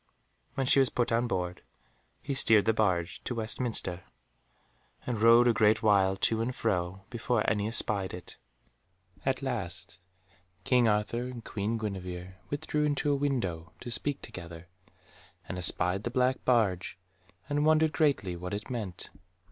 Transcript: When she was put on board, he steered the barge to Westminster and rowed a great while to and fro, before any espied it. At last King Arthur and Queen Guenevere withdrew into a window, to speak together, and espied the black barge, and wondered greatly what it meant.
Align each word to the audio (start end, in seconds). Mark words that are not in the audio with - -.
When 0.55 0.65
she 0.65 0.79
was 0.79 0.89
put 0.89 1.11
on 1.11 1.27
board, 1.27 1.61
he 2.23 2.33
steered 2.33 2.65
the 2.65 2.73
barge 2.73 3.23
to 3.23 3.35
Westminster 3.35 4.01
and 5.05 5.21
rowed 5.21 5.47
a 5.47 5.53
great 5.53 5.83
while 5.83 6.17
to 6.17 6.41
and 6.41 6.55
fro, 6.55 7.01
before 7.11 7.47
any 7.47 7.67
espied 7.67 8.11
it. 8.11 8.37
At 9.27 9.43
last 9.43 9.99
King 10.63 10.87
Arthur 10.87 11.27
and 11.27 11.45
Queen 11.45 11.77
Guenevere 11.77 12.37
withdrew 12.49 12.83
into 12.83 13.11
a 13.11 13.15
window, 13.15 13.73
to 13.81 13.91
speak 13.91 14.23
together, 14.23 14.69
and 15.47 15.59
espied 15.59 16.01
the 16.03 16.09
black 16.09 16.43
barge, 16.45 16.97
and 17.47 17.63
wondered 17.63 17.93
greatly 17.93 18.35
what 18.35 18.55
it 18.55 18.71
meant. 18.71 19.11